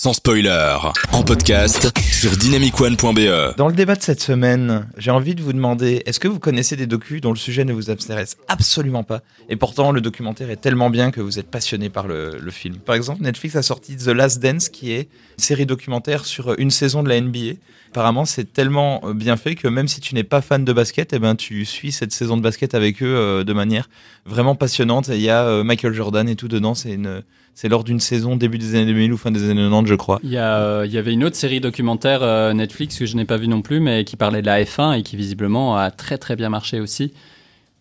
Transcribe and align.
sans 0.00 0.12
spoiler, 0.12 0.76
en 1.10 1.24
podcast 1.24 1.90
sur 1.98 2.30
dynamicone.be. 2.36 3.56
Dans 3.56 3.66
le 3.66 3.74
débat 3.74 3.96
de 3.96 4.02
cette 4.02 4.20
semaine, 4.20 4.86
j'ai 4.96 5.10
envie 5.10 5.34
de 5.34 5.42
vous 5.42 5.52
demander, 5.52 6.04
est-ce 6.06 6.20
que 6.20 6.28
vous 6.28 6.38
connaissez 6.38 6.76
des 6.76 6.86
docus 6.86 7.20
dont 7.20 7.32
le 7.32 7.36
sujet 7.36 7.64
ne 7.64 7.72
vous 7.72 7.90
intéresse 7.90 8.36
absolument 8.46 9.02
pas? 9.02 9.22
Et 9.48 9.56
pourtant, 9.56 9.90
le 9.90 10.00
documentaire 10.00 10.50
est 10.50 10.56
tellement 10.58 10.88
bien 10.88 11.10
que 11.10 11.20
vous 11.20 11.40
êtes 11.40 11.50
passionné 11.50 11.90
par 11.90 12.06
le, 12.06 12.38
film. 12.52 12.76
Par 12.76 12.94
exemple, 12.94 13.22
Netflix 13.22 13.56
a 13.56 13.62
sorti 13.62 13.96
The 13.96 14.10
Last 14.10 14.40
Dance, 14.40 14.68
qui 14.68 14.92
est 14.92 15.08
une 15.36 15.42
série 15.42 15.66
documentaire 15.66 16.26
sur 16.26 16.56
une 16.60 16.70
saison 16.70 17.02
de 17.02 17.08
la 17.08 17.20
NBA. 17.20 17.54
Apparemment, 17.90 18.24
c'est 18.24 18.52
tellement 18.52 19.00
euh, 19.02 19.14
bien 19.14 19.36
fait 19.36 19.56
que 19.56 19.66
même 19.66 19.88
si 19.88 20.00
tu 20.00 20.14
n'es 20.14 20.22
pas 20.22 20.42
fan 20.42 20.64
de 20.64 20.72
basket, 20.72 21.12
eh 21.12 21.18
ben, 21.18 21.34
tu 21.34 21.64
suis 21.64 21.90
cette 21.90 22.12
saison 22.12 22.36
de 22.36 22.42
basket 22.42 22.74
avec 22.74 23.02
eux 23.02 23.16
euh, 23.16 23.42
de 23.42 23.52
manière 23.52 23.88
vraiment 24.26 24.54
passionnante. 24.54 25.08
Il 25.08 25.20
y 25.20 25.30
a 25.30 25.42
euh, 25.44 25.64
Michael 25.64 25.94
Jordan 25.94 26.28
et 26.28 26.36
tout 26.36 26.46
dedans. 26.48 26.76
C'est 26.76 26.92
une, 26.92 27.22
c'est 27.54 27.68
lors 27.68 27.82
d'une 27.82 27.98
saison 27.98 28.36
début 28.36 28.58
des 28.58 28.76
années 28.76 28.86
2000 28.86 29.12
ou 29.12 29.16
fin 29.16 29.32
des 29.32 29.50
années 29.50 29.62
90, 29.62 29.88
je 29.88 29.94
crois. 29.96 30.20
Il 30.22 30.30
y, 30.30 30.36
a, 30.36 30.58
euh, 30.58 30.86
il 30.86 30.92
y 30.92 30.98
avait 30.98 31.12
une 31.12 31.24
autre 31.24 31.34
série 31.34 31.58
documentaire 31.58 32.22
euh, 32.22 32.52
Netflix 32.52 32.96
que 32.96 33.04
je 33.04 33.16
n'ai 33.16 33.24
pas 33.24 33.36
vue 33.36 33.48
non 33.48 33.62
plus, 33.62 33.80
mais 33.80 34.04
qui 34.04 34.14
parlait 34.14 34.42
de 34.42 34.46
la 34.46 34.62
F1 34.62 34.96
et 34.96 35.02
qui 35.02 35.16
visiblement 35.16 35.76
a 35.76 35.90
très 35.90 36.18
très 36.18 36.36
bien 36.36 36.50
marché 36.50 36.78
aussi. 36.78 37.12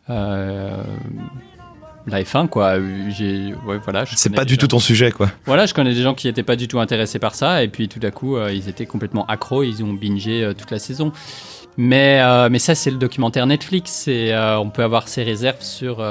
Euh, 0.09 0.81
la 2.07 2.23
F1, 2.23 2.47
quoi. 2.47 2.77
Ouais, 2.79 3.79
voilà. 3.83 4.05
C'est 4.07 4.31
pas 4.31 4.45
du 4.45 4.57
tout 4.57 4.65
ton 4.65 4.79
sujet, 4.79 5.11
quoi. 5.11 5.29
Voilà, 5.45 5.67
je 5.67 5.75
connais 5.75 5.93
des 5.93 6.01
gens 6.01 6.15
qui 6.15 6.25
n'étaient 6.25 6.41
pas 6.41 6.55
du 6.55 6.67
tout 6.67 6.79
intéressés 6.79 7.19
par 7.19 7.35
ça, 7.35 7.61
et 7.63 7.67
puis 7.67 7.87
tout 7.87 7.99
d'un 7.99 8.09
coup, 8.09 8.39
ils 8.47 8.69
étaient 8.69 8.87
complètement 8.87 9.27
accros, 9.27 9.61
ils 9.61 9.83
ont 9.83 9.93
bingé 9.93 10.49
toute 10.57 10.71
la 10.71 10.79
saison. 10.79 11.11
Mais, 11.75 12.49
mais 12.49 12.59
ça, 12.59 12.75
c'est 12.75 12.89
le 12.91 12.97
documentaire 12.97 13.45
Netflix, 13.45 14.07
et 14.07 14.33
on 14.57 14.69
peut 14.69 14.83
avoir 14.83 15.09
ses 15.09 15.23
réserves 15.23 15.61
sur, 15.61 16.01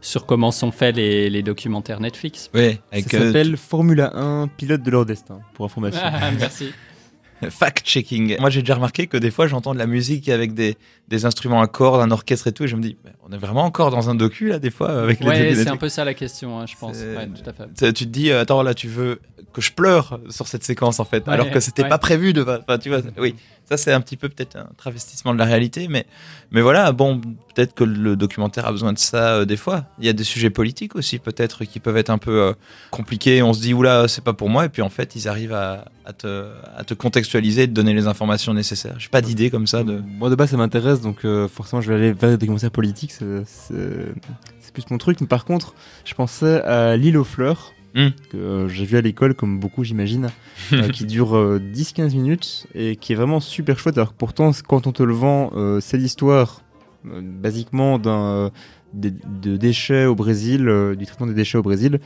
sur 0.00 0.26
comment 0.26 0.50
sont 0.50 0.70
faits 0.70 0.96
les, 0.96 1.30
les 1.30 1.42
documentaires 1.42 2.00
Netflix. 2.00 2.50
Oui, 2.54 2.78
avec 2.92 3.10
Ça 3.10 3.16
euh, 3.18 3.26
s'appelle 3.26 3.56
Formula 3.56 4.12
1, 4.14 4.48
pilote 4.48 4.82
de 4.82 4.90
leur 4.90 5.06
destin, 5.06 5.40
pour 5.54 5.64
information. 5.66 6.00
Ah, 6.02 6.30
merci. 6.38 6.72
fact-checking. 7.50 8.38
Moi, 8.40 8.50
j'ai 8.50 8.60
déjà 8.62 8.74
remarqué 8.74 9.06
que 9.06 9.16
des 9.16 9.30
fois, 9.30 9.46
j'entends 9.46 9.72
de 9.72 9.78
la 9.78 9.86
musique 9.86 10.28
avec 10.28 10.54
des, 10.54 10.76
des 11.08 11.24
instruments 11.24 11.60
à 11.60 11.66
cordes, 11.66 12.00
un 12.00 12.10
orchestre 12.10 12.48
et 12.48 12.52
tout, 12.52 12.64
et 12.64 12.68
je 12.68 12.76
me 12.76 12.82
dis, 12.82 12.96
on 13.28 13.32
est 13.32 13.38
vraiment 13.38 13.64
encore 13.64 13.90
dans 13.90 14.10
un 14.10 14.14
docu, 14.14 14.48
là, 14.48 14.58
des 14.58 14.70
fois, 14.70 15.02
avec 15.02 15.20
les 15.20 15.26
Ouais, 15.26 15.48
docus 15.50 15.64
c'est 15.64 15.68
un 15.68 15.76
peu 15.76 15.88
ça 15.88 16.04
la 16.04 16.14
question, 16.14 16.58
hein, 16.58 16.66
je 16.66 16.74
pense. 16.76 16.96
Ouais, 16.96 17.28
tout 17.28 17.48
à 17.48 17.52
fait. 17.52 17.92
Tu 17.92 18.06
te 18.06 18.10
dis, 18.10 18.30
euh, 18.30 18.40
attends, 18.40 18.62
là, 18.62 18.74
tu 18.74 18.88
veux 18.88 19.20
que 19.52 19.60
je 19.60 19.72
pleure 19.72 20.20
sur 20.30 20.48
cette 20.48 20.64
séquence, 20.64 21.00
en 21.00 21.04
fait, 21.04 21.26
Ouais, 21.26 21.32
alors 21.32 21.50
que 21.50 21.60
c'était 21.60 21.82
ouais. 21.82 21.88
pas 21.88 21.98
prévu 21.98 22.32
de. 22.32 22.42
Enfin, 22.42 22.78
tu 22.78 22.88
vois, 22.88 23.00
oui, 23.18 23.34
ça, 23.68 23.76
c'est 23.76 23.92
un 23.92 24.00
petit 24.00 24.16
peu 24.16 24.28
peut-être 24.30 24.56
un 24.56 24.68
travestissement 24.78 25.34
de 25.34 25.38
la 25.38 25.44
réalité, 25.44 25.88
mais, 25.88 26.06
mais 26.50 26.62
voilà, 26.62 26.90
bon, 26.92 27.20
peut-être 27.54 27.74
que 27.74 27.84
le 27.84 28.16
documentaire 28.16 28.66
a 28.66 28.72
besoin 28.72 28.94
de 28.94 28.98
ça 28.98 29.34
euh, 29.34 29.44
des 29.44 29.58
fois. 29.58 29.84
Il 29.98 30.06
y 30.06 30.08
a 30.08 30.14
des 30.14 30.24
sujets 30.24 30.48
politiques 30.48 30.96
aussi, 30.96 31.18
peut-être, 31.18 31.64
qui 31.64 31.78
peuvent 31.78 31.98
être 31.98 32.08
un 32.08 32.16
peu 32.16 32.40
euh, 32.40 32.52
compliqués. 32.90 33.42
On 33.42 33.52
se 33.52 33.60
dit, 33.60 33.74
oula, 33.74 34.08
c'est 34.08 34.24
pas 34.24 34.32
pour 34.32 34.48
moi, 34.48 34.64
et 34.64 34.68
puis 34.70 34.80
en 34.80 34.88
fait, 34.88 35.16
ils 35.16 35.28
arrivent 35.28 35.52
à, 35.52 35.84
te, 36.16 36.48
à 36.76 36.84
te 36.84 36.94
contextualiser 36.94 37.64
et 37.64 37.68
te 37.68 37.72
donner 37.72 37.92
les 37.92 38.06
informations 38.06 38.54
nécessaires. 38.54 38.94
J'ai 38.98 39.10
pas 39.10 39.20
d'idée 39.20 39.50
comme 39.50 39.66
ça. 39.66 39.84
Moi 39.84 40.30
de 40.30 40.34
base 40.34 40.50
ça 40.50 40.56
m'intéresse 40.56 41.02
donc 41.02 41.24
euh, 41.24 41.48
forcément 41.48 41.82
je 41.82 41.92
vais 41.92 41.96
aller 41.96 42.12
vers 42.12 42.30
des 42.30 42.38
documentaires 42.38 42.70
politiques, 42.70 43.12
c'est 43.12 44.72
plus 44.72 44.84
mon 44.90 44.98
truc. 44.98 45.20
Mais 45.20 45.26
par 45.26 45.44
contre, 45.44 45.74
je 46.04 46.14
pensais 46.14 46.62
à 46.62 46.96
L'île 46.96 47.18
aux 47.18 47.24
fleurs, 47.24 47.74
Hmm. 47.98 48.10
que 48.30 48.36
euh, 48.36 48.68
j'ai 48.68 48.84
vu 48.84 48.96
à 48.96 49.00
l'école 49.00 49.34
comme 49.34 49.58
beaucoup 49.58 49.82
j'imagine, 49.82 50.28
euh, 50.72 50.88
qui 50.88 51.04
dure 51.04 51.36
euh, 51.36 51.58
10-15 51.58 52.12
minutes 52.12 52.68
et 52.72 52.94
qui 52.94 53.12
est 53.12 53.16
vraiment 53.16 53.40
super 53.40 53.76
chouette. 53.76 53.98
Alors 53.98 54.12
que 54.12 54.16
pourtant 54.16 54.52
quand 54.68 54.86
on 54.86 54.92
te 54.92 55.02
le 55.02 55.12
vend, 55.12 55.50
euh, 55.56 55.80
c'est 55.80 55.96
l'histoire 55.96 56.62
basiquement 57.04 57.98
d'un 57.98 58.50
de 58.94 59.56
déchets 59.56 60.04
au 60.04 60.14
Brésil, 60.14 60.94
du 60.96 61.06
traitement 61.06 61.26
des 61.26 61.34
déchets 61.34 61.58
au 61.58 61.62
Brésil. 61.62 62.00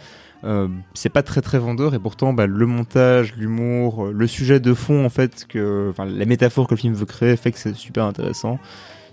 C'est 0.94 1.08
pas 1.08 1.22
très 1.22 1.40
très 1.40 1.58
vendeur 1.58 1.94
et 1.94 1.98
pourtant 1.98 2.32
bah, 2.32 2.46
le 2.46 2.66
montage, 2.66 3.34
l'humour, 3.36 4.06
le 4.06 4.26
sujet 4.26 4.60
de 4.60 4.74
fond 4.74 5.04
en 5.04 5.08
fait 5.08 5.46
que 5.48 5.92
la 5.98 6.24
métaphore 6.24 6.68
que 6.68 6.74
le 6.74 6.80
film 6.80 6.94
veut 6.94 7.06
créer 7.06 7.36
fait 7.36 7.52
que 7.52 7.58
c'est 7.58 7.74
super 7.74 8.04
intéressant. 8.04 8.58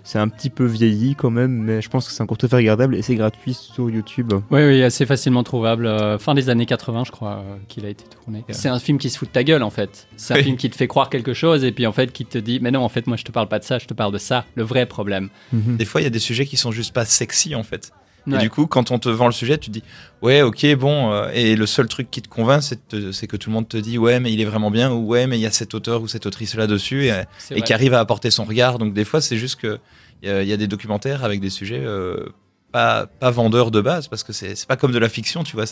C'est 0.02 0.18
un 0.18 0.28
petit 0.28 0.50
peu 0.50 0.64
vieilli 0.64 1.14
quand 1.14 1.30
même, 1.30 1.50
mais 1.52 1.82
je 1.82 1.88
pense 1.88 2.06
que 2.06 2.12
c'est 2.12 2.22
encore 2.22 2.38
tout 2.38 2.46
à 2.46 2.48
fait 2.48 2.56
regardable 2.56 2.94
et 2.96 3.02
c'est 3.02 3.14
gratuit 3.14 3.54
sur 3.54 3.90
YouTube. 3.90 4.32
Oui, 4.50 4.64
oui, 4.64 4.82
assez 4.82 5.06
facilement 5.06 5.42
trouvable. 5.42 5.86
euh, 5.86 6.18
fin 6.18 6.34
des 6.34 6.48
années 6.48 6.66
80, 6.66 7.04
je 7.06 7.10
crois, 7.12 7.42
euh, 7.44 7.56
qu'il 7.68 7.84
a 7.86 7.88
été 7.90 8.04
tourné. 8.04 8.44
C'est 8.50 8.68
un 8.68 8.78
film 8.78 8.98
qui 8.98 9.10
se 9.10 9.18
fout 9.18 9.28
de 9.28 9.32
ta 9.32 9.44
gueule, 9.44 9.62
en 9.62 9.70
fait. 9.70 10.08
C'est 10.16 10.34
un 10.34 10.36
Oui. 10.38 10.42
film 10.44 10.56
qui 10.56 10.70
te 10.70 10.76
fait 10.76 10.88
croire 10.88 11.10
quelque 11.10 11.34
chose 11.34 11.64
et 11.64 11.72
puis 11.72 11.86
en 11.86 11.92
fait 11.92 12.12
qui 12.12 12.24
te 12.24 12.38
dit, 12.38 12.58
mais 12.60 12.70
non, 12.70 12.82
en 12.82 12.88
fait, 12.88 13.06
moi, 13.06 13.16
je 13.16 13.24
te 13.24 13.32
parle 13.32 13.48
pas 13.48 13.58
de 13.58 13.64
ça, 13.64 13.78
je 13.78 13.86
te 13.86 13.94
parle 13.94 14.12
de 14.12 14.18
ça, 14.18 14.44
le 14.54 14.62
vrai 14.62 14.86
problème. 14.86 15.28
Des 15.52 15.84
fois, 15.84 16.00
il 16.00 16.04
y 16.04 16.06
a 16.06 16.10
des 16.10 16.18
sujets 16.18 16.46
qui 16.46 16.56
sont 16.56 16.72
juste 16.72 16.92
pas 16.94 17.04
sexy, 17.04 17.54
en 17.54 17.62
fait. 17.62 17.92
Et 18.26 18.32
Ouais. 18.32 18.38
du 18.38 18.50
coup, 18.50 18.66
quand 18.66 18.90
on 18.90 18.98
te 18.98 19.08
vend 19.08 19.26
le 19.26 19.32
sujet, 19.32 19.56
tu 19.58 19.68
te 19.70 19.72
dis 19.72 19.82
ouais, 20.22 20.42
ok, 20.42 20.66
bon. 20.76 21.12
euh, 21.12 21.30
et 21.32 21.56
le 21.56 21.66
seul 21.66 21.88
truc 21.88 22.10
qui 22.10 22.20
te 22.22 22.28
convainc, 22.28 22.62
c'est 22.62 23.26
que 23.26 23.36
tout 23.36 23.50
le 23.50 23.54
monde 23.54 23.68
te 23.68 23.76
dit 23.76 23.96
ouais, 23.98 24.20
mais 24.20 24.32
il 24.32 24.40
est 24.40 24.44
vraiment 24.44 24.70
bien 24.70 24.92
ou 24.92 25.06
ouais, 25.06 25.26
mais 25.26 25.38
il 25.38 25.42
y 25.42 25.46
a 25.46 25.50
cet 25.50 25.74
auteur 25.74 26.02
ou 26.02 26.08
cette 26.08 26.26
autrice 26.26 26.54
là 26.54 26.66
dessus 26.66 27.06
et, 27.06 27.22
et 27.50 27.62
qui 27.62 27.72
arrive 27.72 27.94
à 27.94 28.00
apporter 28.00 28.30
son 28.30 28.44
regard. 28.44 28.78
Donc 28.78 28.92
des 28.94 29.04
fois, 29.04 29.20
c'est 29.20 29.36
juste 29.38 29.58
que 29.60 29.78
il 30.22 30.28
y, 30.28 30.32
a- 30.32 30.42
il 30.42 30.48
y 30.48 30.52
a 30.52 30.56
des 30.58 30.66
documentaires 30.68 31.24
avec 31.24 31.40
des 31.40 31.48
sujets 31.50 31.80
euh, 31.82 32.26
pas 32.72 33.06
pas 33.06 33.30
vendeurs 33.32 33.70
de 33.72 33.80
base 33.80 34.06
parce 34.06 34.22
que 34.22 34.32
c'est 34.32 34.66
pas 34.66 34.76
comme 34.76 34.92
de 34.92 34.98
la 34.98 35.08
fiction, 35.08 35.42
tu 35.42 35.56
vois. 35.56 35.64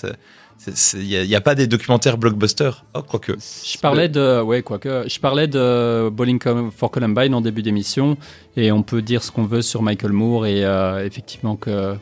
Il 0.94 1.04
y, 1.04 1.34
a- 1.36 1.40
pas 1.40 1.54
des 1.54 1.66
documentaires 1.68 2.18
blockbusters. 2.18 2.84
Oh, 2.94 3.02
quoique. 3.02 3.32
Je 3.64 3.78
parlais 3.78 4.08
de, 4.08 4.40
ouais, 4.42 4.62
quoique, 4.62 5.04
je 5.08 5.20
parlais 5.20 5.46
de 5.46 6.08
Bowling 6.10 6.40
for 6.74 6.90
Columbine 6.90 7.34
en 7.34 7.40
début 7.40 7.62
d'émission, 7.62 8.16
et 8.56 8.72
on 8.72 8.82
peut 8.82 9.02
dire 9.02 9.22
ce 9.22 9.30
qu'on 9.30 9.44
veut 9.44 9.62
sur 9.62 9.82
Michael 9.82 10.12
Moore, 10.12 10.46
et 10.46 10.64
euh, 10.64 11.04
effectivement 11.06 11.54
que 11.54 11.94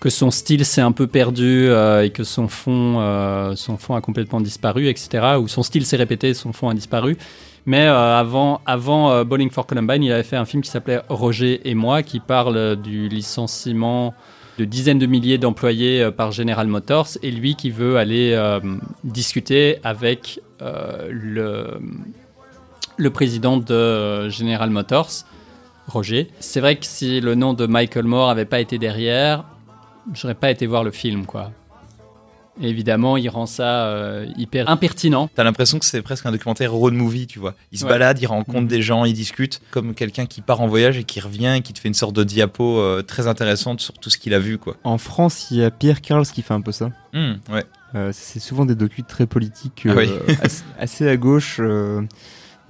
que 0.00 0.08
son 0.08 0.30
style 0.30 0.64
s'est 0.64 0.80
un 0.80 0.92
peu 0.92 1.06
perdu 1.06 1.68
euh, 1.68 2.04
et 2.04 2.10
que 2.10 2.24
son 2.24 2.48
fond, 2.48 2.96
euh, 2.98 3.54
son 3.54 3.76
fond 3.76 3.94
a 3.94 4.00
complètement 4.00 4.40
disparu, 4.40 4.88
etc. 4.88 5.36
Ou 5.38 5.46
son 5.46 5.62
style 5.62 5.84
s'est 5.84 5.98
répété, 5.98 6.32
son 6.32 6.52
fond 6.54 6.70
a 6.70 6.74
disparu. 6.74 7.18
Mais 7.66 7.86
euh, 7.86 8.18
avant, 8.18 8.62
avant 8.64 9.22
Bowling 9.24 9.50
for 9.50 9.66
Columbine, 9.66 10.02
il 10.02 10.10
avait 10.10 10.22
fait 10.22 10.36
un 10.36 10.46
film 10.46 10.62
qui 10.62 10.70
s'appelait 10.70 11.02
Roger 11.10 11.60
et 11.68 11.74
moi, 11.74 12.02
qui 12.02 12.18
parle 12.18 12.76
du 12.76 13.08
licenciement 13.08 14.14
de 14.58 14.64
dizaines 14.64 14.98
de 14.98 15.06
milliers 15.06 15.38
d'employés 15.38 16.10
par 16.10 16.32
General 16.32 16.66
Motors, 16.66 17.18
et 17.22 17.30
lui 17.30 17.54
qui 17.54 17.70
veut 17.70 17.96
aller 17.96 18.38
discuter 19.04 19.78
avec 19.84 20.40
le, 20.60 21.80
le 22.96 23.10
président 23.10 23.58
de 23.58 24.28
General 24.28 24.68
Motors, 24.68 25.24
Roger. 25.86 26.28
C'est 26.40 26.60
vrai 26.60 26.76
que 26.76 26.86
si 26.86 27.20
le 27.20 27.34
nom 27.34 27.54
de 27.54 27.66
Michael 27.66 28.04
Moore 28.04 28.30
avait 28.30 28.44
pas 28.44 28.60
été 28.60 28.78
derrière, 28.78 29.44
j'aurais 30.14 30.34
pas 30.34 30.50
été 30.50 30.66
voir 30.66 30.84
le 30.84 30.90
film, 30.90 31.26
quoi. 31.26 31.52
Et 32.62 32.68
évidemment, 32.68 33.16
il 33.16 33.28
rend 33.30 33.46
ça 33.46 33.86
euh, 33.86 34.26
hyper 34.36 34.68
impertinent. 34.68 35.30
T'as 35.34 35.44
l'impression 35.44 35.78
que 35.78 35.84
c'est 35.86 36.02
presque 36.02 36.26
un 36.26 36.32
documentaire 36.32 36.72
road 36.72 36.92
movie, 36.92 37.26
tu 37.26 37.38
vois. 37.38 37.54
Il 37.72 37.78
se 37.78 37.84
Ouais. 37.84 37.90
balade, 37.90 38.20
il 38.20 38.26
rencontre 38.26 38.60
Mhm. 38.62 38.66
des 38.66 38.82
gens, 38.82 39.04
il 39.06 39.14
discute, 39.14 39.62
comme 39.70 39.94
quelqu'un 39.94 40.26
qui 40.26 40.42
part 40.42 40.60
en 40.60 40.66
voyage 40.66 40.98
et 40.98 41.04
qui 41.04 41.20
revient 41.20 41.54
et 41.56 41.62
qui 41.62 41.72
te 41.72 41.78
fait 41.78 41.88
une 41.88 41.94
sorte 41.94 42.14
de 42.14 42.22
diapo 42.24 42.78
euh, 42.80 43.00
très 43.02 43.28
intéressante 43.28 43.80
sur 43.80 43.94
tout 43.94 44.10
ce 44.10 44.18
qu'il 44.18 44.34
a 44.34 44.38
vu, 44.38 44.58
quoi. 44.58 44.76
En 44.84 44.98
France, 44.98 45.50
il 45.50 45.58
y 45.58 45.64
a 45.64 45.70
Pierre 45.70 46.02
Carls 46.02 46.26
qui 46.26 46.42
fait 46.42 46.52
un 46.52 46.60
peu 46.60 46.72
ça. 46.72 46.90
Hmm, 47.14 47.34
ouais. 47.50 47.64
Euh, 47.94 48.10
c'est 48.12 48.40
souvent 48.40 48.66
des 48.66 48.74
docus 48.74 49.04
très 49.08 49.26
politiques, 49.26 49.86
Ah 49.88 49.94
oui. 49.96 50.10
assez, 50.42 50.64
assez 50.78 51.08
à 51.08 51.16
gauche. 51.16 51.60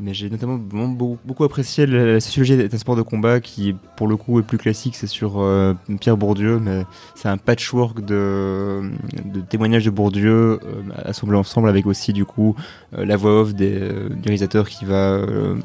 Mais 0.00 0.14
j'ai 0.14 0.30
notamment 0.30 0.56
beaucoup 0.58 1.44
apprécié 1.44 1.86
la, 1.86 2.20
sociologie 2.20 2.54
est 2.54 2.74
un 2.74 2.78
sport 2.78 2.96
de 2.96 3.02
combat 3.02 3.40
qui, 3.40 3.74
pour 3.96 4.08
le 4.08 4.16
coup, 4.16 4.40
est 4.40 4.42
plus 4.42 4.58
classique. 4.58 4.96
C'est 4.96 5.06
sur 5.06 5.40
euh, 5.40 5.74
Pierre 6.00 6.16
Bourdieu, 6.16 6.58
mais 6.58 6.84
c'est 7.14 7.28
un 7.28 7.36
patchwork 7.36 8.04
de, 8.04 8.82
de 9.24 9.40
témoignages 9.40 9.84
de 9.84 9.90
Bourdieu 9.90 10.30
euh, 10.32 10.58
assemblés 11.04 11.36
ensemble 11.36 11.68
avec 11.68 11.86
aussi, 11.86 12.12
du 12.12 12.24
coup, 12.24 12.56
euh, 12.96 13.04
la 13.04 13.16
voix 13.16 13.40
off 13.42 13.54
des, 13.54 13.78
du 13.78 14.22
réalisateur 14.24 14.68
qui 14.68 14.84
va 14.84 15.20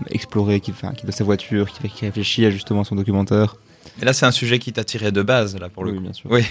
explorer, 0.09 0.59
qui, 0.59 0.71
enfin, 0.71 0.91
qui 0.93 1.05
dans 1.05 1.11
sa 1.11 1.23
voiture, 1.23 1.69
qui, 1.71 1.87
qui 1.89 2.05
réfléchit 2.05 2.45
à 2.45 2.51
justement 2.51 2.83
son 2.83 2.95
documentaire. 2.95 3.55
Et 4.01 4.05
là, 4.05 4.13
c'est 4.13 4.25
un 4.25 4.31
sujet 4.31 4.59
qui 4.59 4.73
t'attirait 4.73 5.11
de 5.11 5.21
base, 5.21 5.57
là, 5.57 5.69
pour 5.69 5.83
le 5.85 5.91
Oui, 5.91 5.97
coup. 5.97 6.03
bien 6.03 6.13
sûr. 6.13 6.29
Oui. 6.31 6.41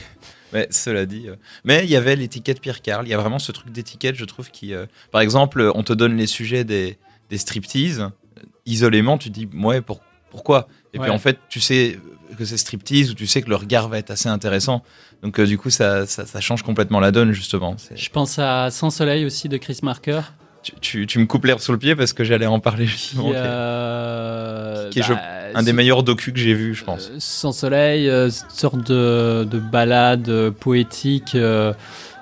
Mais 0.53 0.69
cela 0.71 1.05
dit. 1.05 1.25
euh, 1.29 1.35
Mais 1.65 1.81
il 1.85 1.91
y 1.91 1.97
avait 1.97 2.15
l'étiquette 2.15 2.61
Pierre 2.61 2.81
Carl. 2.81 3.05
Il 3.07 3.11
y 3.11 3.15
a 3.15 3.19
vraiment 3.19 3.41
ce 3.41 3.51
truc 3.51 3.73
d'étiquette, 3.73 4.15
je 4.15 4.25
trouve, 4.25 4.51
qui. 4.51 4.73
euh, 4.73 4.87
Par 5.11 5.21
exemple, 5.21 5.71
on 5.75 5.83
te 5.83 5.93
donne 5.93 6.17
les 6.17 6.29
sujets 6.29 6.63
des, 6.63 6.97
des 7.35 7.39
striptease. 7.39 8.01
euh, 8.01 8.43
Isolément, 8.67 9.19
tu 9.19 9.29
te 9.31 9.35
dis, 9.35 9.49
ouais, 9.55 9.81
pour- 9.81 10.01
pourquoi? 10.31 10.69
Et 10.95 10.99
puis 10.99 11.11
en 11.11 11.19
fait, 11.19 11.39
tu 11.49 11.61
sais 11.61 11.99
que 12.39 12.45
c'est 12.45 12.57
striptease 12.57 13.11
ou 13.11 13.15
tu 13.15 13.27
sais 13.27 13.43
que 13.43 13.49
le 13.51 13.57
regard 13.57 13.89
va 13.89 13.99
être 13.99 14.11
assez 14.11 14.29
intéressant. 14.29 14.83
Donc 15.23 15.39
euh, 15.39 15.47
du 15.47 15.59
coup, 15.59 15.71
ça, 15.71 16.07
ça, 16.07 16.25
ça 16.27 16.41
change 16.41 16.63
complètement 16.63 17.01
la 17.01 17.11
donne, 17.11 17.33
justement. 17.33 17.77
Je 17.95 18.09
pense 18.11 18.39
à 18.39 18.71
Sans 18.71 18.91
Soleil 18.91 19.25
aussi 19.25 19.49
de 19.49 19.57
Chris 19.59 19.79
Marker, 19.83 20.21
Tu, 20.63 20.73
tu, 20.81 21.07
tu 21.07 21.19
me 21.19 21.27
coupes 21.27 21.45
l'herbe 21.45 21.61
sous 21.61 21.73
le 21.73 21.79
pied 21.79 21.95
parce 21.95 22.13
que 22.13 22.25
j'allais 22.25 22.47
en 22.47 22.59
parler 22.61 22.87
qui, 22.87 22.91
justement. 22.93 23.25
qui 23.25 23.31
est- 23.31 23.35
euh, 23.37 24.91
qui 24.91 24.99
est, 25.01 25.03
je- 25.03 25.13
bah, 25.13 25.21
un 25.55 25.63
des 25.63 25.73
meilleurs 25.73 26.03
docus 26.03 26.33
que 26.33 26.41
j'ai 26.41 26.55
vu, 26.55 26.75
je 26.75 26.85
pense. 26.85 27.11
Euh, 27.13 27.17
Sans 27.19 27.53
soleil, 27.53 28.11
sorte 28.49 28.79
de, 28.89 29.47
de 29.51 29.59
balade 29.59 30.51
poétique 30.61 31.37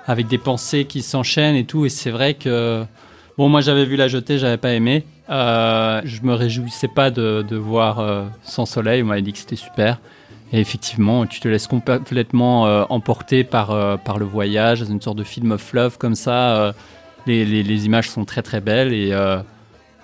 avec 0.05 0.27
des 0.27 0.37
pensées 0.37 0.85
qui 0.85 1.01
s'enchaînent 1.01 1.55
et 1.55 1.65
tout. 1.65 1.85
Et 1.85 1.89
c'est 1.89 2.11
vrai 2.11 2.33
que, 2.33 2.83
bon, 3.37 3.49
moi 3.49 3.61
j'avais 3.61 3.85
vu 3.85 3.95
La 3.95 4.07
Jetée, 4.07 4.37
j'avais 4.37 4.57
pas 4.57 4.73
aimé. 4.73 5.05
Euh, 5.29 6.01
je 6.03 6.21
me 6.21 6.33
réjouissais 6.33 6.87
pas 6.87 7.09
de, 7.09 7.43
de 7.47 7.55
voir 7.55 7.99
euh, 7.99 8.25
Sans 8.43 8.65
soleil, 8.65 9.03
on 9.03 9.07
m'avait 9.07 9.21
dit 9.21 9.31
que 9.33 9.39
c'était 9.39 9.55
super. 9.55 9.99
Et 10.51 10.59
effectivement, 10.59 11.25
tu 11.25 11.39
te 11.39 11.47
laisses 11.47 11.67
complètement 11.67 12.67
euh, 12.67 12.83
emporter 12.89 13.43
par, 13.43 13.71
euh, 13.71 13.97
par 13.97 14.19
le 14.19 14.25
voyage, 14.25 14.81
une 14.81 15.01
sorte 15.01 15.17
de 15.17 15.23
film 15.23 15.51
of 15.51 15.73
love 15.73 15.97
comme 15.97 16.15
ça. 16.15 16.73
les, 17.25 17.45
les, 17.45 17.85
images 17.85 18.09
sont 18.09 18.25
très 18.25 18.43
très 18.43 18.61
belles 18.61 18.93
et 18.93 19.11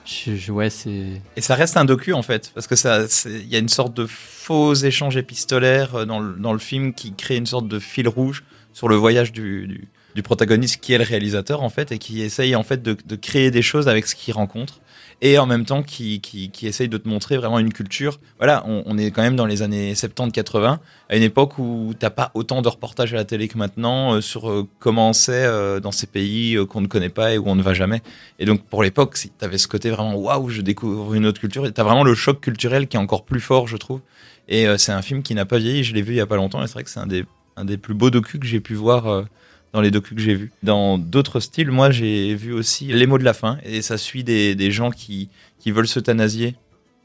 je, 0.05 0.35
je- 0.35 0.51
ouais. 0.51 0.69
Et 0.87 1.41
ça 1.41 1.53
reste 1.53 1.77
un 1.77 1.85
docu 1.85 2.13
en 2.13 2.23
fait, 2.23 2.51
parce 2.55 2.65
que 2.65 2.75
ça, 2.75 3.01
y 3.47 3.55
a 3.55 3.59
une 3.59 3.69
sorte 3.69 3.93
de 3.95 4.07
faux 4.07 4.73
échange 4.73 5.17
épistolaire 5.17 6.07
dans 6.07 6.19
le, 6.19 6.33
dans 6.33 6.53
le 6.53 6.59
film 6.59 6.93
qui 6.93 7.13
crée 7.13 7.37
une 7.37 7.45
sorte 7.45 7.67
de 7.67 7.77
fil 7.77 8.07
rouge 8.07 8.43
sur 8.73 8.87
le 8.87 8.95
voyage 8.95 9.31
du, 9.31 9.67
du, 9.67 9.87
du 10.19 10.23
protagoniste 10.23 10.81
qui 10.81 10.91
est 10.91 10.97
le 10.97 11.05
réalisateur 11.05 11.63
en 11.63 11.69
fait 11.69 11.93
et 11.93 11.97
qui 11.97 12.21
essaye 12.21 12.53
en 12.53 12.63
fait 12.63 12.83
de, 12.83 13.15
créer 13.15 13.51
des 13.51 13.61
choses 13.61 13.87
avec 13.87 14.05
ce 14.05 14.15
qu'il 14.15 14.33
rencontre 14.33 14.81
et 15.21 15.39
en 15.39 15.45
même 15.45 15.63
temps 15.63 15.81
qui, 15.81 16.19
qui, 16.19 16.67
essaye 16.67 16.89
de 16.89 16.97
te 16.97 17.07
montrer 17.07 17.37
vraiment 17.37 17.57
une 17.59 17.71
culture. 17.71 18.19
Voilà, 18.37 18.65
on, 18.65 18.97
est 18.97 19.11
quand 19.11 19.21
même 19.21 19.35
dans 19.37 19.45
les 19.45 19.61
années 19.61 19.93
70-80, 19.93 20.77
à 21.09 21.15
une 21.15 21.23
époque 21.23 21.57
où 21.57 21.93
t'as 21.97 22.09
pas 22.09 22.31
autant 22.33 22.61
de 22.61 22.67
reportages 22.67 23.13
à 23.13 23.17
la 23.17 23.25
télé 23.25 23.47
que 23.47 23.57
maintenant 23.57 24.13
euh, 24.13 24.21
sur 24.21 24.49
euh, 24.49 24.67
comment 24.79 25.11
c'est 25.11 25.45
euh, 25.45 25.79
dans 25.79 25.91
ces 25.91 26.07
pays 26.07 26.55
euh, 26.55 26.65
qu'on 26.65 26.79
ne 26.79 26.87
connaît 26.87 27.09
pas 27.09 27.33
et 27.33 27.37
où 27.37 27.47
on 27.47 27.55
ne 27.55 27.61
va 27.61 27.73
jamais. 27.73 28.01
Et 28.39 28.45
donc 28.45 28.63
pour 28.63 28.81
l'époque, 28.81 29.17
si 29.17 29.29
t'avais 29.29 29.57
ce 29.57 29.67
côté 29.67 29.89
vraiment 29.89 30.15
waouh, 30.15 30.49
je 30.49 30.61
découvre 30.61 31.13
une 31.13 31.25
autre 31.25 31.39
culture, 31.39 31.69
t'as 31.73 31.83
vraiment 31.83 32.05
le 32.05 32.15
choc 32.15 32.39
culturel 32.39 32.87
qui 32.87 32.95
est 32.95 33.01
encore 33.01 33.25
plus 33.25 33.41
fort, 33.41 33.67
je 33.67 33.77
trouve. 33.77 34.01
Et 34.47 34.65
c'est 34.77 34.93
un 34.93 35.01
film 35.01 35.21
qui 35.21 35.35
n'a 35.35 35.45
pas 35.45 35.59
vieilli, 35.59 35.83
je 35.83 35.93
l'ai 35.93 36.01
vu 36.01 36.13
il 36.13 36.17
y 36.17 36.21
a 36.21 36.25
pas 36.25 36.35
longtemps, 36.35 36.63
et 36.63 36.67
c'est 36.67 36.73
vrai 36.73 36.83
que 36.83 36.89
c'est 36.89 36.99
un 36.99 37.05
des, 37.05 37.23
un 37.55 37.65
des 37.65 37.77
plus 37.77 37.93
beaux 37.93 38.09
docus 38.09 38.39
que 38.39 38.47
j'ai 38.47 38.59
pu 38.59 38.73
voir 38.73 39.25
dans 39.73 39.81
les 39.81 39.91
docus 39.91 40.15
que 40.15 40.21
j'ai 40.21 40.35
vus. 40.35 40.51
Dans 40.63 40.97
d'autres 40.97 41.39
styles, 41.39 41.71
moi 41.71 41.91
j'ai 41.91 42.35
vu 42.35 42.53
aussi 42.53 42.87
Les 42.87 43.07
mots 43.07 43.17
de 43.17 43.23
la 43.23 43.33
fin, 43.33 43.57
et 43.63 43.81
ça 43.81 43.97
suit 43.97 44.23
des, 44.23 44.55
des 44.55 44.71
gens 44.71 44.91
qui, 44.91 45.29
qui 45.59 45.71
veulent 45.71 45.87
s'euthanasier 45.87 46.55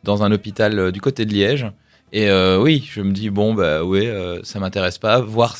dans 0.02 0.22
un 0.22 0.32
hôpital 0.32 0.78
euh, 0.78 0.90
du 0.92 1.00
côté 1.00 1.24
de 1.26 1.32
Liège. 1.32 1.66
Et 2.12 2.28
euh, 2.28 2.60
oui, 2.60 2.88
je 2.92 3.00
me 3.00 3.12
dis 3.12 3.28
bon 3.28 3.54
bah 3.54 3.82
ouais, 3.82 4.06
euh, 4.06 4.40
ça 4.44 4.60
m'intéresse 4.60 4.98
pas. 4.98 5.20
Voir, 5.20 5.56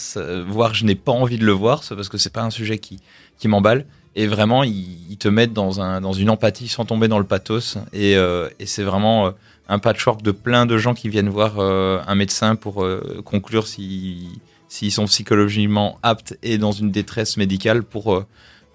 voir, 0.47 0.73
je 0.75 0.85
n'ai 0.85 0.95
pas 0.95 1.11
envie 1.11 1.39
de 1.39 1.45
le 1.45 1.53
voir, 1.53 1.83
parce 1.89 2.09
que 2.09 2.17
c'est 2.17 2.33
pas 2.33 2.43
un 2.43 2.51
sujet 2.51 2.79
qui 2.79 3.01
qui 3.39 3.49
m'emballe. 3.49 3.87
Et 4.15 4.29
vraiment, 4.29 4.63
ils, 4.63 5.11
ils 5.11 5.17
te 5.17 5.27
mettent 5.27 5.53
dans 5.53 5.81
un 5.81 6.01
dans 6.01 6.13
une 6.13 6.31
empathie 6.31 6.69
sans 6.69 6.85
tomber 6.85 7.09
dans 7.09 7.19
le 7.19 7.25
pathos. 7.25 7.79
Et, 7.93 8.17
euh, 8.17 8.49
et 8.61 8.67
c'est 8.67 8.85
vraiment 8.85 9.33
un 9.69 9.79
patchwork 9.81 10.23
de 10.23 10.31
plein 10.31 10.67
de 10.67 10.79
gens 10.79 10.95
qui 10.95 11.09
viennent 11.09 11.29
voir 11.29 11.59
un 11.59 12.15
médecin 12.15 12.55
pour 12.55 12.87
conclure 13.25 13.67
si 13.67 14.29
s'ils 14.75 14.91
sont 14.91 15.05
psychologiquement 15.05 16.01
aptes 16.03 16.37
et 16.43 16.59
dans 16.59 16.73
une 16.73 16.91
détresse 16.91 17.37
médicale 17.37 17.85
pour 17.85 18.13
euh, 18.13 18.27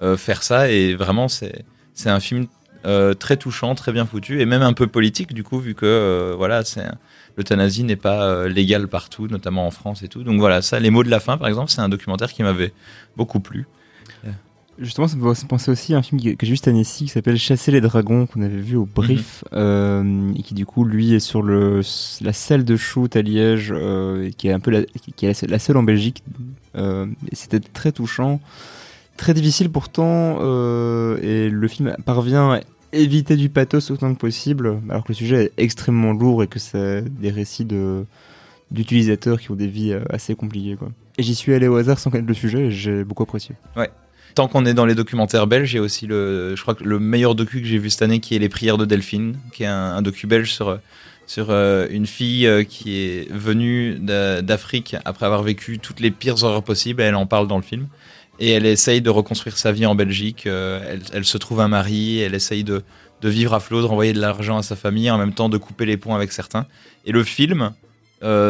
euh, 0.01 0.15
faire 0.15 0.43
ça. 0.43 0.71
Et 0.71 0.95
vraiment, 0.95 1.27
c'est 1.27 1.65
un 2.05 2.21
film 2.21 2.47
euh, 2.85 3.13
très 3.13 3.35
touchant, 3.35 3.75
très 3.75 3.91
bien 3.91 4.05
foutu 4.05 4.39
et 4.39 4.45
même 4.45 4.61
un 4.61 4.71
peu 4.71 4.87
politique 4.87 5.33
du 5.33 5.43
coup, 5.43 5.59
vu 5.59 5.75
que 5.75 6.33
voilà, 6.37 6.63
c'est 6.63 6.85
l'euthanasie 7.35 7.83
n'est 7.83 7.97
pas 7.97 8.47
légale 8.47 8.87
partout, 8.87 9.27
notamment 9.27 9.67
en 9.67 9.71
France 9.71 10.01
et 10.01 10.07
tout. 10.07 10.23
Donc 10.23 10.39
voilà, 10.39 10.61
ça, 10.61 10.79
les 10.79 10.89
mots 10.89 11.03
de 11.03 11.09
la 11.09 11.19
fin, 11.19 11.37
par 11.37 11.49
exemple, 11.49 11.69
c'est 11.69 11.81
un 11.81 11.89
documentaire 11.89 12.31
qui 12.31 12.43
m'avait 12.43 12.71
beaucoup 13.17 13.41
plu. 13.41 13.67
Justement, 14.81 15.09
ça 15.09 15.17
me 15.17 15.33
fait 15.33 15.47
penser 15.47 15.71
aussi 15.71 15.93
à 15.93 15.97
un 15.97 16.01
film 16.01 16.21
que 16.21 16.45
j'ai 16.45 16.51
vu 16.51 16.55
cette 16.55 16.69
année-ci 16.69 17.05
qui 17.05 17.09
s'appelle 17.09 17.37
Chasser 17.37 17.71
les 17.71 17.81
dragons 17.81 18.25
qu'on 18.25 18.41
avait 18.41 18.61
vu 18.61 18.77
au 18.77 18.85
Brief 18.85 19.43
euh, 19.51 20.31
et 20.37 20.41
qui 20.41 20.53
du 20.53 20.65
coup 20.65 20.85
lui 20.85 21.13
est 21.13 21.19
sur 21.19 21.41
le 21.41 21.81
la 22.21 22.31
salle 22.33 22.63
de 22.63 22.77
shoot 22.77 23.13
à 23.15 23.21
Liège 23.21 23.73
euh, 23.75 24.29
qui 24.37 24.47
est 24.47 24.53
un 24.53 24.61
peu 24.61 24.71
la, 24.71 24.83
qui 25.17 25.25
est 25.25 25.47
la 25.47 25.59
seule 25.59 25.75
en 25.75 25.83
Belgique. 25.83 26.23
Euh, 26.75 27.07
C'était 27.33 27.59
très 27.59 27.91
touchant, 27.91 28.39
très 29.17 29.33
difficile 29.33 29.69
pourtant 29.69 30.37
et 30.37 31.49
le 31.49 31.67
film 31.67 31.95
parvient 32.05 32.53
à 32.53 32.59
éviter 32.93 33.35
du 33.35 33.49
pathos 33.49 33.91
autant 33.91 34.13
que 34.13 34.19
possible 34.19 34.79
alors 34.89 35.03
que 35.03 35.09
le 35.09 35.15
sujet 35.15 35.45
est 35.45 35.51
extrêmement 35.57 36.13
lourd 36.13 36.41
et 36.41 36.47
que 36.47 36.59
c'est 36.59 37.01
des 37.01 37.31
récits 37.31 37.65
de 37.65 38.05
d'utilisateurs 38.71 39.41
qui 39.41 39.51
ont 39.51 39.55
des 39.55 39.67
vies 39.67 39.97
assez 40.09 40.35
compliquées 40.35 40.77
quoi. 40.77 40.89
Et 41.17 41.23
j'y 41.23 41.35
suis 41.35 41.53
allé 41.53 41.67
au 41.67 41.75
hasard 41.75 41.99
sans 41.99 42.11
connaître 42.11 42.29
le 42.29 42.33
sujet 42.33 42.67
et 42.67 42.71
j'ai 42.71 43.03
beaucoup 43.03 43.23
apprécié. 43.23 43.55
Tant 44.35 44.47
qu'on 44.47 44.65
est 44.65 44.73
dans 44.73 44.85
les 44.85 44.95
documentaires 44.95 45.47
belges, 45.47 45.73
il 45.73 45.77
y 45.77 45.79
a 45.79 45.81
aussi 45.81 46.07
le, 46.07 46.55
je 46.55 46.61
crois 46.61 46.75
que 46.75 46.83
le 46.83 46.99
meilleur 46.99 47.35
docu 47.35 47.61
que 47.61 47.67
j'ai 47.67 47.77
vu 47.77 47.89
cette 47.89 48.01
année, 48.03 48.19
qui 48.19 48.35
est 48.35 48.39
Les 48.39 48.49
Prières 48.49 48.77
de 48.77 48.85
Delphine, 48.85 49.37
qui 49.53 49.63
est 49.63 49.67
un, 49.67 49.95
un 49.95 50.01
docu 50.01 50.27
belge 50.27 50.51
sur 50.53 50.79
sur 51.25 51.51
euh, 51.51 51.85
une 51.91 52.07
fille 52.07 52.47
euh, 52.47 52.63
qui 52.63 52.97
est 52.97 53.31
venue 53.31 53.99
d'a- 53.99 54.41
d'Afrique 54.41 54.95
après 55.05 55.27
avoir 55.27 55.43
vécu 55.43 55.77
toutes 55.77 55.99
les 55.99 56.09
pires 56.09 56.43
horreurs 56.43 56.63
possibles. 56.63 57.03
Elle 57.03 57.13
en 57.13 57.27
parle 57.27 57.47
dans 57.47 57.57
le 57.57 57.61
film. 57.63 57.87
Et 58.39 58.49
elle 58.49 58.65
essaye 58.65 58.99
de 59.01 59.11
reconstruire 59.11 59.55
sa 59.55 59.71
vie 59.71 59.85
en 59.85 59.93
Belgique. 59.93 60.47
euh, 60.47 60.97
elle, 61.13 61.25
se 61.25 61.37
trouve 61.37 61.59
un 61.59 61.67
mari. 61.67 62.19
Elle 62.19 62.33
essaye 62.33 62.63
de, 62.63 62.81
de 63.21 63.29
vivre 63.29 63.53
à 63.53 63.59
flot, 63.59 63.81
de 63.81 63.85
renvoyer 63.85 64.11
de 64.13 64.19
l'argent 64.19 64.57
à 64.57 64.63
sa 64.63 64.75
famille, 64.75 65.11
en 65.11 65.19
même 65.19 65.33
temps 65.33 65.49
de 65.49 65.57
couper 65.57 65.85
les 65.85 65.97
ponts 65.97 66.15
avec 66.15 66.31
certains. 66.31 66.65
Et 67.05 67.11
le 67.11 67.23
film, 67.23 67.73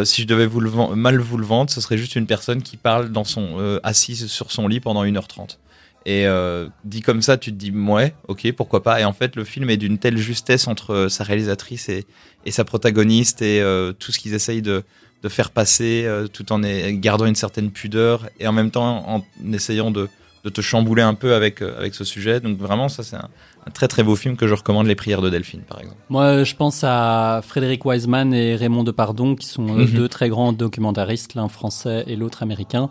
si 0.03 0.21
je 0.21 0.27
devais 0.27 0.47
mal 0.95 1.19
vous 1.19 1.37
le 1.37 1.45
vendre, 1.45 1.69
ce 1.69 1.81
serait 1.81 1.97
juste 1.97 2.15
une 2.15 2.27
personne 2.27 2.61
qui 2.61 2.77
parle 2.77 3.09
dans 3.11 3.25
son 3.25 3.79
assise 3.83 4.27
sur 4.27 4.51
son 4.53 4.69
lit 4.69 4.79
pendant 4.79 5.03
1h30. 5.03 5.57
Et 6.05 6.25
euh, 6.27 6.67
dit 6.85 7.01
comme 7.01 7.21
ça, 7.21 7.37
tu 7.37 7.51
te 7.51 7.57
dis 7.57 7.71
ouais, 7.71 8.13
ok, 8.27 8.51
pourquoi 8.53 8.81
pas. 8.83 8.99
Et 9.01 9.05
en 9.05 9.13
fait, 9.13 9.35
le 9.35 9.43
film 9.43 9.69
est 9.69 9.77
d'une 9.77 9.97
telle 9.97 10.17
justesse 10.17 10.67
entre 10.67 10.93
euh, 10.93 11.09
sa 11.09 11.23
réalisatrice 11.23 11.89
et, 11.89 12.05
et 12.45 12.51
sa 12.51 12.63
protagoniste 12.63 13.41
et 13.41 13.61
euh, 13.61 13.91
tout 13.91 14.11
ce 14.11 14.19
qu'ils 14.19 14.33
essayent 14.33 14.61
de, 14.61 14.83
de 15.23 15.29
faire 15.29 15.51
passer, 15.51 16.03
euh, 16.05 16.27
tout 16.27 16.51
en 16.53 16.61
gardant 16.93 17.25
une 17.25 17.35
certaine 17.35 17.69
pudeur 17.71 18.27
et 18.39 18.47
en 18.47 18.53
même 18.53 18.71
temps 18.71 19.03
en 19.09 19.23
essayant 19.53 19.91
de, 19.91 20.07
de 20.45 20.49
te 20.49 20.61
chambouler 20.61 21.01
un 21.01 21.15
peu 21.15 21.33
avec, 21.35 21.61
euh, 21.61 21.77
avec 21.77 21.93
ce 21.93 22.05
sujet. 22.05 22.39
Donc 22.39 22.57
vraiment, 22.57 22.87
ça 22.87 23.03
c'est 23.03 23.17
un, 23.17 23.27
un 23.67 23.71
très 23.71 23.89
très 23.89 24.01
beau 24.03 24.15
film 24.15 24.37
que 24.37 24.47
je 24.47 24.53
recommande, 24.53 24.87
Les 24.87 24.95
Prières 24.95 25.21
de 25.21 25.29
Delphine, 25.29 25.61
par 25.67 25.79
exemple. 25.81 25.99
Moi, 26.07 26.45
je 26.45 26.55
pense 26.55 26.81
à 26.85 27.41
Frédéric 27.45 27.83
Wiseman 27.85 28.33
et 28.33 28.55
Raymond 28.55 28.85
Depardon, 28.85 29.35
qui 29.35 29.47
sont 29.47 29.67
euh, 29.67 29.83
Mhm. 29.85 29.91
deux 29.91 30.07
très 30.07 30.29
grands 30.29 30.53
documentaristes, 30.53 31.35
l'un 31.35 31.49
français 31.49 32.05
et 32.07 32.15
l'autre 32.15 32.41
américain, 32.41 32.89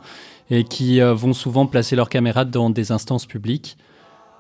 et 0.51 0.65
qui 0.65 1.01
euh, 1.01 1.15
vont 1.15 1.33
souvent 1.33 1.67
placer 1.67 1.97
leur 1.97 2.09
caméra 2.09 2.45
dans 2.45 2.71
des 2.71 2.93
instances 2.93 3.27
publiques. 3.27 3.77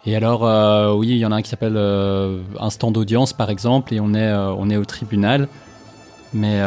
Et 0.07 0.17
alors, 0.17 0.47
euh, 0.47 0.95
oui, 0.95 1.09
il 1.09 1.19
y 1.19 1.27
en 1.27 1.33
a 1.33 1.37
un 1.37 1.43
qui 1.43 1.51
s'appelle 1.51 1.77
euh, 1.77 2.41
Instant 2.61 2.91
d'audience, 2.91 3.33
par 3.33 3.51
exemple, 3.51 3.93
et 3.93 4.01
on 4.01 4.15
est, 4.15 4.23
euh, 4.23 4.53
on 4.53 4.71
est 4.71 4.77
au 4.77 4.85
tribunal. 4.85 5.49
Mais 6.35 6.61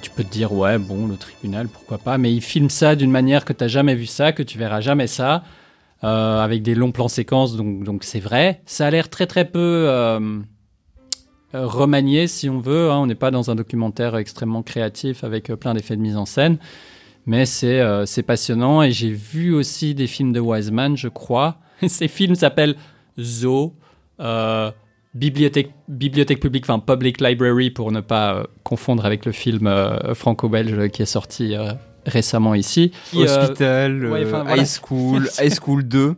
tu 0.00 0.10
peux 0.10 0.22
te 0.22 0.30
dire, 0.30 0.52
ouais, 0.52 0.78
bon, 0.78 1.08
le 1.08 1.16
tribunal, 1.16 1.66
pourquoi 1.66 1.98
pas. 1.98 2.18
Mais 2.18 2.32
ils 2.32 2.40
filment 2.40 2.70
ça 2.70 2.94
d'une 2.94 3.10
manière 3.10 3.44
que 3.44 3.52
tu 3.52 3.64
n'as 3.64 3.68
jamais 3.68 3.96
vu 3.96 4.06
ça, 4.06 4.30
que 4.30 4.44
tu 4.44 4.58
verras 4.58 4.80
jamais 4.80 5.08
ça, 5.08 5.42
avec 6.02 6.62
des 6.62 6.76
longs 6.76 6.92
plans 6.92 7.08
séquences, 7.08 7.56
donc 7.56 7.82
donc 7.82 8.04
c'est 8.04 8.20
vrai. 8.20 8.62
Ça 8.64 8.86
a 8.86 8.90
l'air 8.90 9.10
très 9.10 9.26
très 9.26 9.44
peu 9.44 9.88
remanié, 11.52 12.28
si 12.28 12.48
on 12.48 12.60
veut. 12.60 12.92
hein. 12.92 12.98
On 12.98 13.06
n'est 13.06 13.16
pas 13.16 13.32
dans 13.32 13.50
un 13.50 13.56
documentaire 13.56 14.16
extrêmement 14.16 14.62
créatif 14.62 15.24
avec 15.24 15.52
plein 15.54 15.74
d'effets 15.74 15.96
de 15.96 16.00
mise 16.02 16.16
en 16.16 16.24
scène. 16.24 16.58
Mais 17.28 17.44
c'est 17.44 17.80
euh, 17.80 18.06
passionnant. 18.26 18.82
Et 18.82 18.90
j'ai 18.90 19.10
vu 19.10 19.54
aussi 19.54 19.94
des 19.94 20.06
films 20.06 20.32
de 20.32 20.40
Wiseman, 20.40 20.96
je 20.96 21.08
crois. 21.08 21.58
Ces 21.86 22.08
films 22.08 22.34
s'appellent 22.34 22.74
Zoo. 23.20 23.74
euh, 24.18 24.70
bibliothèque, 25.14 25.70
bibliothèque 25.88 26.40
publique, 26.40 26.64
enfin 26.68 26.78
Public 26.78 27.20
Library 27.20 27.70
pour 27.70 27.92
ne 27.92 28.00
pas 28.00 28.34
euh, 28.34 28.44
confondre 28.62 29.04
avec 29.04 29.26
le 29.26 29.32
film 29.32 29.66
euh, 29.66 30.14
franco-belge 30.14 30.88
qui 30.90 31.02
est 31.02 31.06
sorti 31.06 31.54
récemment 32.06 32.54
ici. 32.54 32.92
Hospital, 33.14 34.06
ouais, 34.06 34.24
enfin, 34.24 34.44
voilà. 34.44 34.62
High 34.62 34.66
School, 34.66 35.28
High 35.40 35.54
School 35.60 35.82
2, 35.82 36.14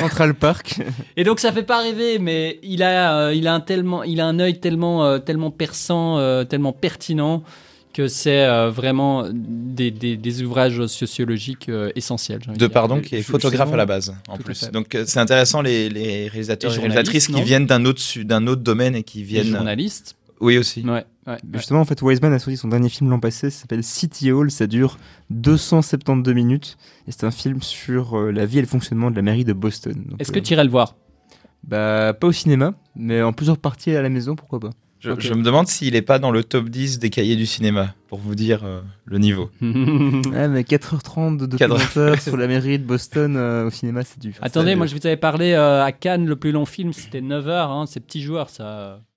Central 0.00 0.34
Park. 0.34 0.80
Et 1.16 1.22
donc 1.22 1.38
ça 1.38 1.52
fait 1.52 1.62
pas 1.62 1.82
rêver, 1.82 2.18
mais 2.18 2.58
il 2.64 2.82
a, 2.82 3.32
il 3.32 3.46
a 3.46 3.54
un 3.54 3.60
tellement, 3.60 4.02
il 4.02 4.20
a 4.20 4.26
un 4.26 4.40
œil 4.40 4.58
tellement, 4.58 5.20
tellement 5.20 5.52
perçant, 5.52 6.44
tellement 6.46 6.72
pertinent 6.72 7.44
que 7.92 8.08
c'est 8.08 8.44
euh, 8.46 8.70
vraiment 8.70 9.26
des, 9.32 9.90
des, 9.90 10.16
des 10.16 10.42
ouvrages 10.42 10.86
sociologiques 10.86 11.68
euh, 11.68 11.90
essentiels. 11.94 12.40
De 12.40 12.54
dire. 12.54 12.70
pardon, 12.70 13.00
qui 13.00 13.16
est 13.16 13.22
photographe 13.22 13.68
je- 13.68 13.74
à 13.74 13.76
la 13.76 13.86
base, 13.86 14.14
en 14.28 14.36
plus. 14.38 14.70
Donc 14.70 14.94
euh, 14.94 15.04
c'est 15.06 15.20
intéressant 15.20 15.62
les, 15.62 15.88
les 15.88 16.28
réalisateurs 16.28 16.72
Et 16.72 16.76
et 16.76 16.78
réalisatrices 16.80 17.26
qui 17.28 17.42
viennent 17.42 17.66
d'un 17.66 17.84
autre, 17.84 18.02
d'un 18.22 18.46
autre 18.46 18.62
domaine 18.62 18.94
et 18.94 19.02
qui 19.02 19.18
Les 19.18 19.24
viennent. 19.24 19.46
journalistes. 19.46 20.16
Oui 20.40 20.58
aussi. 20.58 20.80
Ouais, 20.82 20.90
ouais, 20.90 21.04
ouais. 21.34 21.38
Justement, 21.54 21.80
en 21.80 21.84
fait, 21.84 22.02
Wiseman 22.02 22.32
a 22.32 22.38
sorti 22.40 22.56
son 22.56 22.66
dernier 22.66 22.88
film 22.88 23.08
l'an 23.10 23.20
passé, 23.20 23.48
ça 23.50 23.60
s'appelle 23.60 23.84
City 23.84 24.32
Hall, 24.32 24.50
ça 24.50 24.66
dure 24.66 24.98
272 25.30 26.34
minutes, 26.34 26.76
et 27.06 27.12
c'est 27.12 27.24
un 27.24 27.30
film 27.30 27.62
sur 27.62 28.18
euh, 28.18 28.32
la 28.32 28.44
vie 28.46 28.58
et 28.58 28.62
le 28.62 28.66
fonctionnement 28.66 29.10
de 29.10 29.16
la 29.16 29.22
mairie 29.22 29.44
de 29.44 29.52
Boston. 29.52 30.04
Est-ce 30.18 30.30
euh, 30.32 30.34
que 30.34 30.40
tu 30.40 30.54
irais 30.54 30.64
le 30.64 30.70
voir? 30.70 30.96
Bah, 31.64 32.12
pas 32.18 32.26
au 32.26 32.32
cinéma, 32.32 32.74
mais 32.96 33.22
en 33.22 33.32
plusieurs 33.32 33.58
parties 33.58 33.94
à 33.94 34.02
la 34.02 34.08
maison, 34.08 34.34
pourquoi 34.34 34.58
pas. 34.58 34.70
Je, 35.02 35.34
me 35.34 35.42
demande 35.42 35.66
s'il 35.66 35.96
est 35.96 36.02
pas 36.02 36.18
dans 36.20 36.30
le 36.30 36.44
top 36.44 36.68
10 36.68 37.00
des 37.00 37.10
cahiers 37.10 37.34
du 37.36 37.44
cinéma, 37.44 37.94
pour 38.08 38.18
vous 38.20 38.34
dire 38.36 38.60
euh, 38.64 38.80
le 39.04 39.18
niveau. 39.18 39.50
Ouais, 39.60 40.48
mais 40.48 40.62
4h30 40.62 41.36
de 41.38 41.46
documentaire 41.46 42.20
sur 42.22 42.36
la 42.36 42.46
mairie 42.46 42.78
de 42.78 42.84
Boston 42.84 43.36
euh, 43.36 43.66
au 43.66 43.70
cinéma, 43.70 44.02
c'est 44.04 44.20
du. 44.20 44.32
Attendez, 44.40 44.74
moi 44.76 44.86
je- 44.86 44.94
vous 44.94 45.04
avais 45.06 45.16
parlé 45.16 45.52
euh, 45.52 45.84
à 45.84 45.90
Cannes, 45.92 46.26
le 46.26 46.36
plus 46.36 46.52
long 46.52 46.64
film, 46.66 46.92
c'était 46.92 47.20
9 47.20 47.48
heures, 47.48 47.70
hein, 47.70 47.84
c'est 47.86 48.00
petit 48.00 48.22
joueur 48.22 48.48
ça. 48.48 49.02